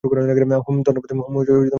[0.03, 1.53] হুমম ধন্যবাদ তোমাকে।